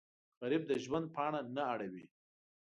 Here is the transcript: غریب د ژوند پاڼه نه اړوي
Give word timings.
غریب 0.41 0.63
د 0.67 0.71
ژوند 0.83 1.05
پاڼه 1.15 1.41
نه 1.55 1.63
اړوي 1.73 2.05